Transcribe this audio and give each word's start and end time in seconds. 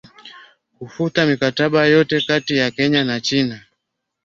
Kufuta 0.79 1.25
mikataba 1.25 1.85
yote 1.85 2.21
kati 2.21 2.57
ya 2.57 2.71
Kenya 2.71 3.03
na 3.03 3.21
China 3.21 3.61